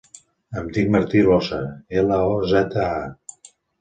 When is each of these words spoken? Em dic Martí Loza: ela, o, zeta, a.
Em 0.61 0.69
dic 0.77 0.87
Martí 0.95 1.21
Loza: 1.27 1.59
ela, 2.01 2.17
o, 2.31 2.41
zeta, 2.55 2.87
a. 3.01 3.51